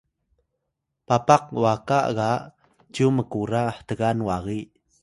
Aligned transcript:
Papakwaka 1.07 1.97
ga 2.17 2.31
cyu 2.93 3.07
mkura 3.17 3.63
htgan 3.77 4.17
wagi 4.27 4.59